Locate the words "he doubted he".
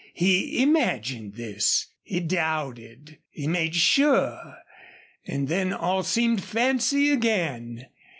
2.01-3.45